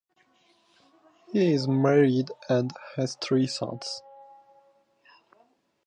[1.31, 4.01] He is married and has three sons.